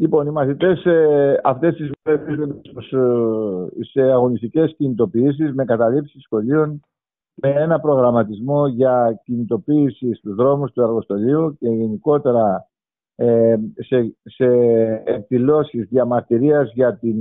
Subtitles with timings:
[0.00, 2.38] Λοιπόν, οι μαθητές ε, αυτές τις μέρες
[2.92, 6.80] ε, σε αγωνιστικές κινητοποιήσεις με καταλήψεις σχολείων
[7.34, 12.68] με ένα προγραμματισμό για κινητοποίηση στους δρόμους του εργοστολίου και γενικότερα
[13.14, 14.46] ε, σε, σε
[15.04, 17.16] εκδηλώσεις διαμαρτυρίας για την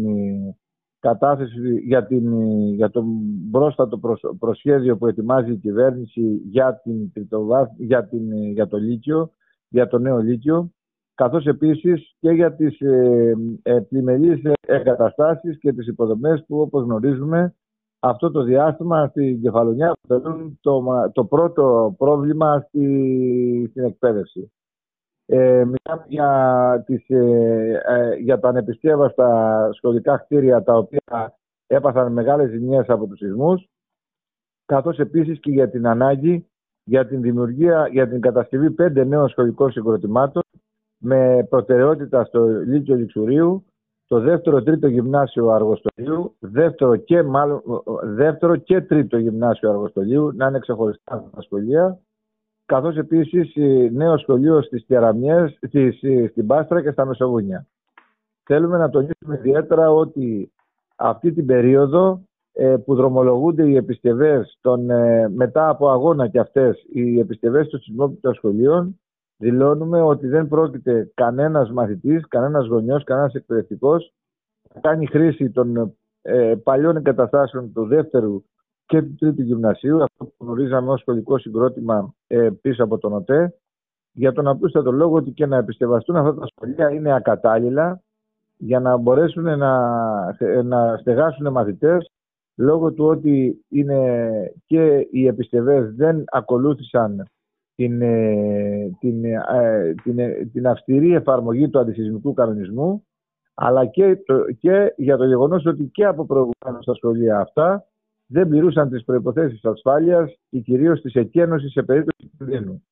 [1.00, 2.34] κατάθεση, για, την,
[2.73, 3.04] για το
[3.50, 4.00] μπρόστατο
[4.39, 7.11] προσχέδιο που ετοιμάζει η κυβέρνηση για, την,
[7.77, 9.32] για, την, για το Λύκειο,
[9.70, 10.71] για το νέο Λύκειο
[11.20, 17.55] καθώς επίσης και για τις ε, ε, πλημελείς εγκαταστάσεις και τις υποδομές που όπως γνωρίζουμε
[18.00, 20.83] αυτό το διάστημα στην Κεφαλονιά αποτελούν το,
[21.14, 24.51] το πρώτο πρόβλημα στη, στην εκπαίδευση.
[25.25, 32.50] Ε, μιλάμε για, τις, ε, ε, για τα ανεπιστεύαστα σχολικά κτίρια τα οποία έπαθαν μεγάλες
[32.50, 33.67] ζημιές από τους σεισμούς
[34.66, 36.50] καθώς επίσης και για την ανάγκη
[36.83, 40.42] για την δημιουργία, για την κατασκευή πέντε νέων σχολικών συγκροτημάτων
[40.99, 43.63] με προτεραιότητα στο Λύκειο Λιξουρίου,
[44.08, 47.61] το δεύτερο τρίτο γυμνάσιο Αργοστολίου, δεύτερο και, μάλλον,
[48.03, 52.00] δεύτερο και τρίτο γυμνάσιο Αργοστολίου, να είναι ξεχωριστά τα σχολεία,
[52.66, 53.53] καθώς επίσης
[53.91, 55.97] νέο σχολείο στις Κεραμιές, στις,
[56.30, 57.67] στην Πάστρα και στα Μεσοβούνια.
[58.44, 60.52] Θέλουμε να τονίσουμε ιδιαίτερα ότι
[60.95, 62.22] αυτή την περίοδο
[62.53, 67.80] ε, που δρομολογούνται οι επιστευές των, ε, μετά από αγώνα και αυτές οι επιστευές των
[67.80, 69.00] σεισμόπιτων σχολείων
[69.40, 74.14] δηλώνουμε ότι δεν πρόκειται κανένας μαθητής, κανένας γονιός, κανένας εκπαιδευτικός
[74.73, 78.44] να κάνει χρήση των ε, παλιών εγκαταστάσεων του δεύτερου
[78.86, 83.54] και του τρίτου γυμνασίου, αυτό που γνωρίζαμε ως σχολικό συγκρότημα ε, πίσω από τον ΟΤΕ,
[84.12, 88.02] για τον απλούστατο λόγο ότι και να επιστευαστούν αυτά τα σχολεία είναι ακατάλληλα
[88.58, 92.12] για να μπορέσουν να, να στεγάσουν μαθητές
[92.56, 94.30] λόγω του ότι είναι
[94.66, 97.26] και οι επιστευές δεν ακολούθησαν
[97.80, 103.05] την, ε, την, ε, την, ε, την αυστηρή εφαρμογή του αντισυσμικού κανονισμού
[103.53, 104.17] αλλά και,
[104.59, 107.85] και για το γεγονός ότι και από προηγουμένως στα σχολεία αυτά
[108.25, 112.84] δεν πληρούσαν τις προϋποθέσεις ασφάλειας και κυρίως της εκένωσης σε περίπτωση κινδύνου.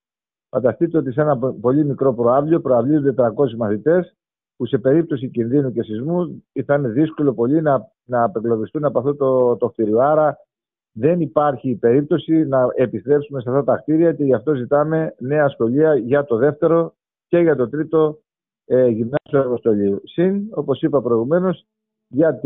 [0.49, 4.15] Φανταστείτε ότι σε ένα πολύ μικρό προάβλιο προαυλίζονται 400 μαθητές
[4.55, 9.15] που σε περίπτωση κινδύνου και σεισμού θα είναι δύσκολο πολύ να, να απεγκλωβιστούν από αυτό
[9.15, 9.99] το, το κτίριο.
[9.99, 10.37] Άρα
[10.99, 15.95] δεν υπάρχει περίπτωση να επιστρέψουμε σε αυτά τα κτίρια και γι' αυτό ζητάμε νέα σχολεία
[15.95, 16.93] για το δεύτερο
[17.27, 18.19] και για το τρίτο
[18.65, 20.01] ε, γυμνάσιο εργοστολίου.
[20.03, 21.65] Συν, όπως είπα προηγουμένως,
[22.07, 22.39] για,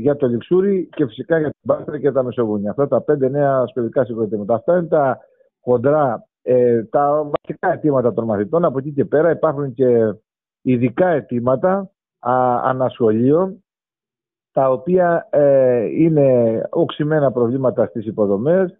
[0.00, 2.70] για το Λιξούρι και φυσικά για την Πάστρα και τα Μεσοβούνια.
[2.70, 4.54] Αυτά τα πέντε νέα σχολικά συγκροτήματα.
[4.54, 5.18] Αυτά είναι τα
[5.60, 8.64] χοντρά, ε, τα βασικά αιτήματα των μαθητών.
[8.64, 10.14] Από εκεί και πέρα υπάρχουν και
[10.62, 11.90] ειδικά αιτήματα
[12.62, 13.64] ανασχολείων
[14.52, 18.78] τα οποία ε, είναι οξυμένα προβλήματα στις υποδομές,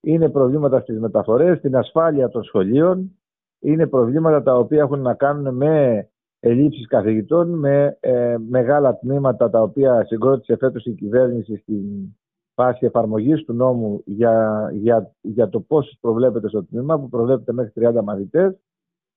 [0.00, 3.16] είναι προβλήματα στις μεταφορές, στην ασφάλεια των σχολείων,
[3.60, 6.06] είναι προβλήματα τα οποία έχουν να κάνουν με
[6.40, 11.84] ελλείψεις καθηγητών, με ε, μεγάλα τμήματα τα οποία συγκρότησε φέτος η κυβέρνηση στην
[12.54, 17.72] φάση εφαρμογής του νόμου για, για, για το πώς προβλέπεται στο τμήμα, που προβλέπεται μέχρι
[17.74, 18.58] 30 μαθητές,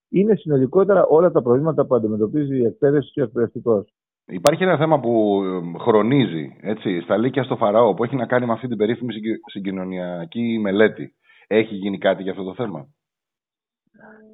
[0.09, 3.93] είναι συνολικότερα όλα τα προβλήματα που αντιμετωπίζει η εκπαίδευση και ο εκπαιδευτικός.
[4.27, 5.41] Υπάρχει ένα θέμα που
[5.79, 9.13] χρονίζει έτσι, στα Λύκεια στο Φαραώ που έχει να κάνει με αυτή την περίφημη
[9.51, 11.15] συγκοινωνιακή μελέτη.
[11.47, 12.87] Έχει γίνει κάτι για αυτό το θέμα;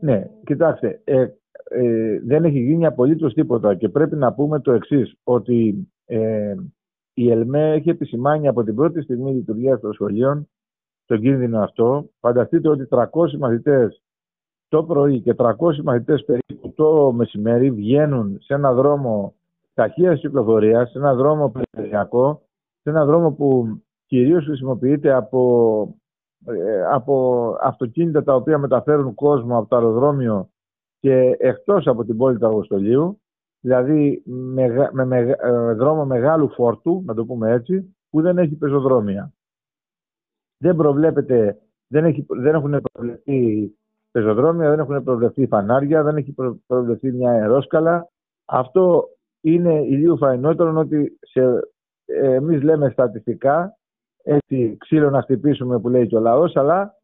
[0.01, 1.27] Ναι, κοιτάξτε, ε,
[1.63, 6.55] ε, δεν έχει γίνει απολύτως τίποτα και πρέπει να πούμε το εξής, ότι ε,
[7.13, 10.49] η ΕΛΜΕ έχει επισημάνει από την πρώτη στιγμή λειτουργίας των σχολείων
[11.05, 12.09] τον κίνδυνο αυτό.
[12.19, 13.05] Φανταστείτε ότι 300
[13.39, 14.01] μαθητές
[14.67, 15.53] το πρωί και 300
[15.83, 19.35] μαθητές περίπου το μεσημέρι βγαίνουν σε ένα δρόμο
[19.81, 22.41] ταχείας κυκλοφορίας σε ένα δρόμο περιφερειακό,
[22.81, 23.67] σε ένα δρόμο που
[24.05, 25.95] κυρίως χρησιμοποιείται από,
[26.45, 30.49] ε, από αυτοκίνητα τα οποία μεταφέρουν κόσμο από το αεροδρόμιο
[30.99, 33.21] και εκτός από την πόλη του Αργοστολίου,
[33.59, 38.55] δηλαδή με, με, με ε, δρόμο μεγάλου φόρτου, να το πούμε έτσι, που δεν έχει
[38.55, 39.33] πεζοδρόμια.
[40.57, 43.71] Δεν προβλέπεται, δεν, έχει, δεν έχουν προβλεφθεί
[44.11, 46.35] πεζοδρόμια, δεν έχουν προβλεφθεί φανάρια, δεν έχει
[46.67, 48.09] προβλεφθεί μια αερόσκαλα.
[48.45, 49.09] Αυτό
[49.41, 51.41] είναι ηλίου φαϊνότερο ότι σε,
[52.05, 53.77] ε, εμείς λέμε στατιστικά
[54.23, 56.95] έτσι ξύλο να χτυπήσουμε που λέει και ο λαός αλλά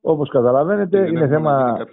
[0.00, 1.86] όπως καταλαβαίνετε είναι, είναι θέμα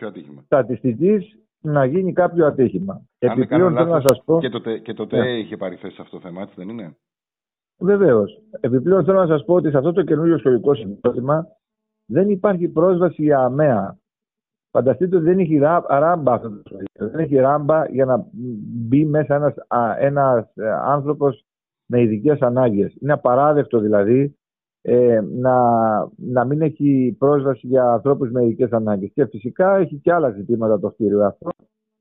[0.45, 3.01] στατιστικής να γίνει κάποιο ατύχημα.
[3.19, 4.39] Επιπλέον θέλω να σας πω...
[4.39, 5.29] Και τότε, και τότε ναι.
[5.29, 6.97] είχε πάρει θέση σε αυτό το θέμα, έτσι δεν είναι;
[7.79, 8.41] Βεβαίως.
[8.59, 11.47] Επιπλέον θέλω να σας πω ότι σε αυτό το καινούριο σχολικό συμπρότημα
[12.05, 13.97] δεν υπάρχει πρόσβαση για αμαία.
[14.77, 15.57] Φανταστείτε ότι δεν έχει
[15.87, 16.87] ράμπα αυτό το σχολείο.
[16.93, 19.53] Δεν έχει ράμπα για να μπει μέσα ένας,
[19.99, 21.45] ένας ε, άνθρωπος
[21.85, 22.95] με ειδικές ανάγκες.
[23.01, 24.37] Είναι απαράδεκτο δηλαδή
[24.81, 25.55] ε, να,
[26.15, 29.11] να μην έχει πρόσβαση για ανθρώπους με ειδικές ανάγκες.
[29.13, 31.49] Και φυσικά έχει και άλλα ζητήματα το κτίριο αυτό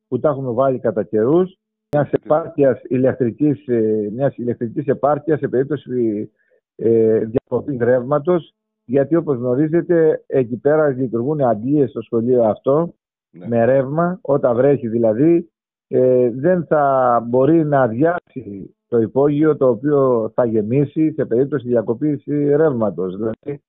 [0.08, 1.58] που τα έχουμε βάλει κατά καιρούς.
[1.94, 6.30] μιας επάρκειας ηλεκτρικής, ε, μιας ηλεκτρικής επάρκειας σε περίπτωση
[6.76, 8.54] ε, διακοπής ρεύματος
[8.86, 12.94] γιατί όπως γνωρίζετε εκεί πέρα λειτουργούν αντλίες στο σχολείο αυτό
[13.30, 13.46] ναι.
[13.48, 15.50] με ρεύμα, όταν βρέχει δηλαδή
[15.88, 22.24] ε, δεν θα μπορεί να αδειάσει το υπόγειο το οποίο θα γεμίσει σε περίπτωση διακοπής
[22.56, 23.16] ρεύματος.
[23.16, 23.62] Δηλαδή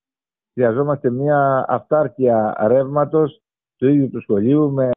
[0.54, 3.42] χρειαζόμαστε μια αυτάρκεια ρεύματος
[3.75, 4.90] του ίδιου του σχολείου με,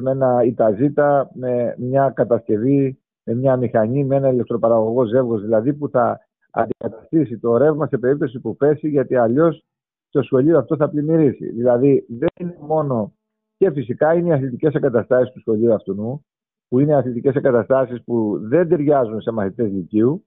[0.00, 5.88] με ένα ΙΤΑΖΙΤΑ, με μια κατασκευή, με μια μηχανή, με ένα ηλεκτροπαραγωγό ζεύγος δηλαδή που
[5.88, 6.20] θα
[6.52, 9.64] αντικαταστήσει το ρεύμα σε περίπτωση που πέσει γιατί αλλιώς
[10.10, 11.50] το σχολείο αυτό θα πλημμυρίσει.
[11.50, 13.12] Δηλαδή δεν είναι μόνο
[13.56, 16.22] και φυσικά είναι οι αθλητικές εγκαταστάσεις του σχολείου αυτού
[16.68, 20.24] που είναι αθλητικές εγκαταστάσεις που δεν ταιριάζουν σε μαθητές λυκείου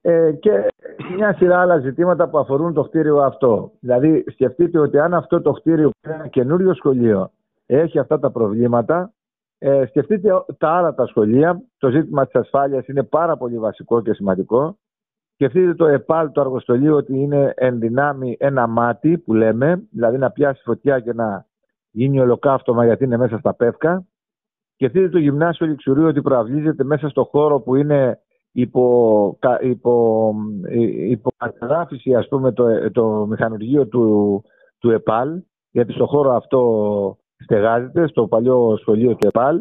[0.00, 0.66] ε, και
[1.16, 3.72] μια σειρά άλλα ζητήματα που αφορούν το κτίριο αυτό.
[3.80, 7.30] Δηλαδή, σκεφτείτε ότι αν αυτό το κτίριο που είναι ένα καινούριο σχολείο
[7.66, 9.12] έχει αυτά τα προβλήματα,
[9.58, 11.62] ε, σκεφτείτε τα άλλα τα σχολεία.
[11.78, 14.78] Το ζήτημα της ασφάλειας είναι πάρα πολύ βασικό και σημαντικό.
[15.38, 20.30] Σκεφτείτε το ΕΠΑΛ, το αργοστολείο, ότι είναι εν δυνάμει ένα μάτι που λέμε, δηλαδή να
[20.30, 21.46] πιάσει φωτιά και να
[21.90, 24.06] γίνει ολοκαύτωμα γιατί είναι μέσα στα πεύκα.
[24.74, 28.20] Σκεφτείτε το γυμνάσιο Λιξουρίου ότι προαυλίζεται μέσα στο χώρο που είναι
[28.52, 30.34] υπό, υπό,
[31.08, 31.30] υπό
[32.16, 34.42] ας πούμε το, το μηχανουργείο του,
[34.78, 39.60] του ΕΠΑΛ γιατί στο χώρο αυτό στεγάζεται στο παλιό σχολείο του ΕΠΑΛ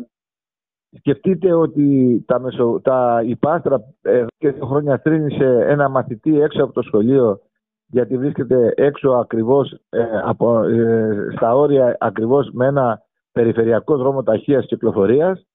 [0.97, 6.63] Σκεφτείτε ότι τα, μεσο, τα η Πάστρα εδώ και δύο χρόνια στρίνησε ένα μαθητή έξω
[6.63, 7.39] από το σχολείο
[7.87, 13.01] γιατί βρίσκεται έξω ακριβώς ε, από, ε, στα όρια ακριβώς με ένα
[13.31, 15.45] περιφερειακό δρόμο ταχείας κυκλοφορίας.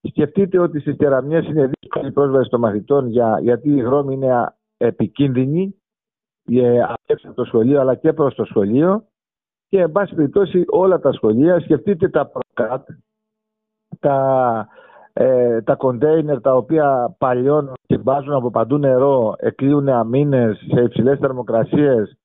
[0.00, 5.74] Σκεφτείτε ότι στις τεραμιέ είναι δύσκολη πρόσβαση των μαθητών για, γιατί η δρόμη είναι επικίνδυνη
[6.50, 9.04] ε, από το σχολείο αλλά και προς το σχολείο.
[9.68, 12.88] Και εν πάση περιπτώσει όλα τα σχολεία σκεφτείτε τα προκάτ,
[14.04, 14.68] τα,
[15.12, 21.18] ε, τα κοντέινερ τα οποία παλιώνουν και βάζουν από παντού νερό, εκλείουν αμήνες σε υψηλές
[21.18, 22.18] θερμοκρασίες,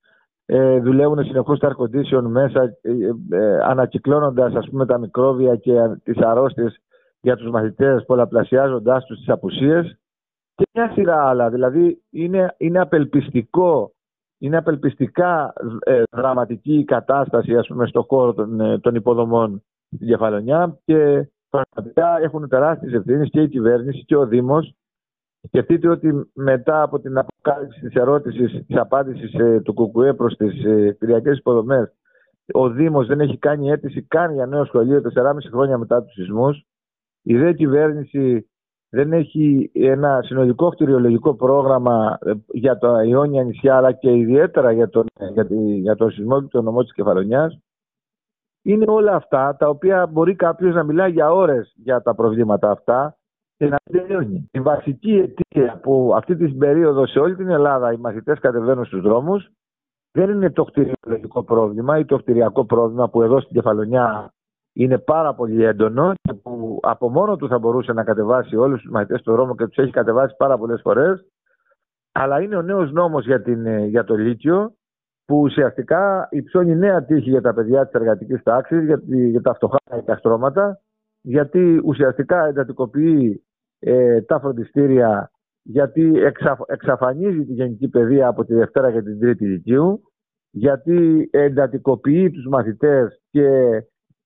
[0.46, 5.72] ε, δουλεύουν συνεχώς τα air condition μέσα, ε, ε, ανακυκλώνοντας ας πούμε τα μικρόβια και
[6.02, 6.80] τις αρρώστιες
[7.20, 9.98] για τους μαθητές πολλαπλασιάζοντάς τους τις απουσίες
[10.54, 11.50] και μια σειρά άλλα.
[11.50, 13.92] Δηλαδή είναι, είναι απελπιστικό
[14.40, 19.62] είναι απελπιστικά ε, δραματική η κατάσταση ας πούμε, στο χώρο των, ε, των υποδομών
[19.94, 24.74] στην Κεφαλονιά και πραγματικά έχουν τεράστιες ευθύνες και η κυβέρνηση και ο Δήμος.
[25.42, 30.64] Σκεφτείτε ότι μετά από την αποκάλυψη της ερώτησης, της απάντησης ε, του ΚΚΕ προς τις
[30.64, 31.92] ε, κτηριακές υποδομές,
[32.52, 36.64] ο Δήμος δεν έχει κάνει αίτηση καν για νέο σχολείο 4,5 χρόνια μετά τους σεισμούς.
[37.22, 38.50] Η ΔΕ κυβέρνηση
[38.88, 44.88] δεν έχει ένα συνολικό κτηριολογικό πρόγραμμα ε, για τα Ιόνια νησιά αλλά και ιδιαίτερα για
[44.88, 45.46] τον, για,
[45.80, 47.58] για τον σεισμό και τον νομό της Κεφαλονιάς.
[48.62, 53.16] Είναι όλα αυτά τα οποία μπορεί κάποιος να μιλάει για ώρες για τα προβλήματα αυτά
[53.56, 54.48] και να τελειώνει.
[54.52, 59.00] Η βασική αιτία που αυτή την περίοδο σε όλη την Ελλάδα οι μαθητές κατεβαίνουν στους
[59.00, 59.50] δρόμους
[60.12, 64.32] δεν είναι το κτηριολογικό πρόβλημα ή το κτηριακό πρόβλημα που εδώ στην Κεφαλονιά
[64.72, 68.90] είναι πάρα πολύ έντονο και που από μόνο του θα μπορούσε να κατεβάσει όλους τους
[68.90, 71.26] μαθητές του δρόμο και τους έχει κατεβάσει πάρα πολλές φορές
[72.12, 74.74] αλλά είναι ο νέος νόμος για, την, ε, για το Λύκειο
[75.30, 79.78] που ουσιαστικά υψώνει νέα τύχη για τα παιδιά της εργατικής τάξης, για, για τα φτωχά
[80.04, 80.80] και στρώματα,
[81.20, 83.44] γιατί ουσιαστικά εντατικοποιεί
[83.78, 85.30] ε, τα φροντιστήρια,
[85.62, 86.12] γιατί
[86.66, 90.02] εξαφανίζει τη γενική παιδεία από τη Δευτέρα και την Τρίτη Λυκείου,
[90.50, 93.48] γιατί εντατικοποιεί τους μαθητές και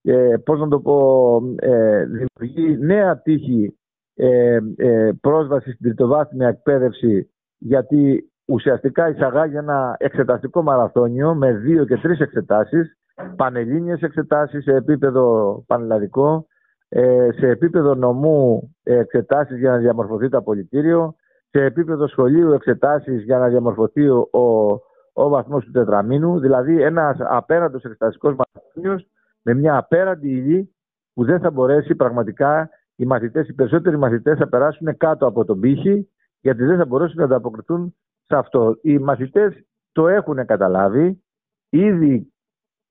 [0.01, 3.77] ε, πώς να το πω, ε, δημιουργεί νέα τύχη
[4.15, 11.97] ε, ε, πρόσβαση στην τριτοβάθμια εκπαίδευση γιατί ουσιαστικά εισαγάγει ένα εξεταστικό μαραθώνιο με δύο και
[11.97, 12.97] τρεις εξετάσεις,
[13.35, 16.47] πανελλήνιες εξετάσεις σε επίπεδο πανελλαδικό,
[16.89, 21.15] ε, σε επίπεδο νομού εξετάσεις για να διαμορφωθεί το απολυτήριο,
[21.49, 24.29] σε επίπεδο σχολείου εξετάσεις για να διαμορφωθεί ο,
[25.13, 29.07] ο βαθμός του τετραμήνου, δηλαδή ένας απέραντος εξεταστικός μαραθώνιος
[29.41, 30.75] με μια απέραντη ύλη
[31.13, 35.59] που δεν θα μπορέσει πραγματικά οι μαθητές, οι περισσότεροι μαθητές θα περάσουν κάτω από τον
[35.59, 36.09] πύχη
[36.39, 38.77] γιατί δεν θα μπορέσουν να ανταποκριθούν σε αυτό.
[38.81, 41.23] Οι μαθητές το έχουν καταλάβει.
[41.69, 42.33] Ήδη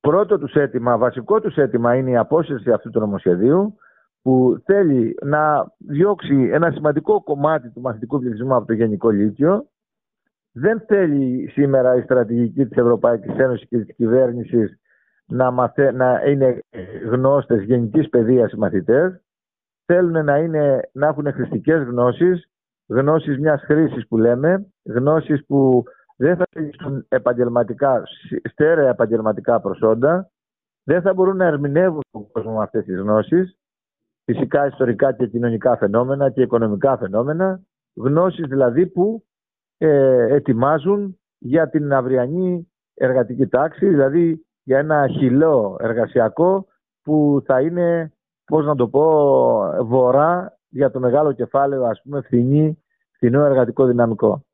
[0.01, 3.75] πρώτο τους αίτημα, βασικό τους αίτημα είναι η απόσυρση αυτού του νομοσχεδίου
[4.23, 9.69] που θέλει να διώξει ένα σημαντικό κομμάτι του μαθητικού πληθυσμού από το Γενικό Λύκειο.
[10.53, 14.79] Δεν θέλει σήμερα η στρατηγική της Ευρωπαϊκής Ένωσης και της κυβέρνησης
[15.27, 15.93] να, μαθε...
[15.93, 16.59] να είναι
[17.11, 19.21] γνώστες γενικής παιδείας οι μαθητές.
[19.85, 20.81] Θέλουν να, είναι...
[20.93, 22.51] να έχουν χρηστικές γνώσεις,
[22.87, 25.83] γνώσεις μιας χρήσης που λέμε, γνώσεις που
[26.17, 28.03] δεν θα έχουν επαγγελματικά,
[28.51, 30.31] στέρεα επαγγελματικά προσόντα,
[30.85, 33.59] δεν θα μπορούν να ερμηνεύουν τον κόσμο με αυτές τις γνώσεις
[34.25, 37.61] φυσικά ιστορικά και κοινωνικά φαινόμενα και οικονομικά φαινόμενα,
[37.95, 39.25] γνώσεις δηλαδή που
[39.79, 46.67] ε, ετοιμάζουν για την αυριανή εργατική τάξη, δηλαδή για ένα χυλό εργασιακό
[47.03, 48.13] που θα είναι,
[48.45, 49.05] πώς να το πω,
[49.85, 54.45] βορρά για το μεγάλο κεφάλαιο, ας πούμε, φθηνή, φθηνό εργατικό δυναμικό.